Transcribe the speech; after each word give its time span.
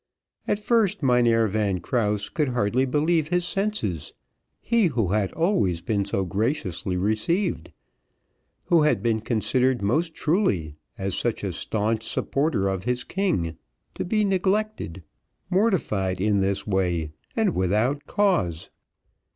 At 0.47 0.57
first, 0.57 1.03
Mynheer 1.03 1.45
Van 1.45 1.79
Krause 1.79 2.29
could 2.29 2.47
hardly 2.49 2.85
believe 2.85 3.27
his 3.27 3.45
senses, 3.45 4.15
he 4.59 4.87
who 4.87 5.09
had 5.09 5.31
always 5.33 5.81
been 5.83 6.05
so 6.05 6.25
graciously 6.25 6.97
received, 6.97 7.71
who 8.63 8.81
had 8.81 9.03
been 9.03 9.21
considered 9.21 9.83
most 9.83 10.15
truly 10.15 10.75
as 10.97 11.15
such 11.15 11.43
a 11.43 11.53
staunch 11.53 12.01
supporter 12.03 12.67
of 12.67 12.85
his 12.85 13.03
king, 13.03 13.57
to 13.93 14.03
be 14.03 14.25
neglected, 14.25 15.03
mortified 15.51 16.19
in 16.19 16.39
this 16.39 16.65
way, 16.65 17.11
and 17.35 17.53
without 17.53 18.07
cause. 18.07 18.71